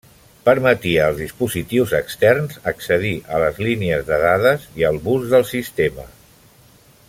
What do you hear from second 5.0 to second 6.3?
bus del sistema.